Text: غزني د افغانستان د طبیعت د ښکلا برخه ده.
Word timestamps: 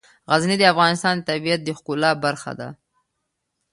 غزني 0.29 0.55
د 0.59 0.63
افغانستان 0.73 1.15
د 1.17 1.21
طبیعت 1.29 1.61
د 1.63 1.69
ښکلا 1.77 2.11
برخه 2.25 2.51
ده. 2.59 2.69